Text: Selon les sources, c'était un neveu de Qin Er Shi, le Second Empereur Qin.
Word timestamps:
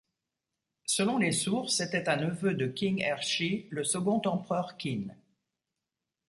Selon 0.87 1.19
les 1.19 1.31
sources, 1.31 1.75
c'était 1.75 2.09
un 2.09 2.15
neveu 2.15 2.55
de 2.55 2.65
Qin 2.65 2.95
Er 3.01 3.21
Shi, 3.21 3.67
le 3.69 3.83
Second 3.83 4.19
Empereur 4.25 4.75
Qin. 4.75 5.15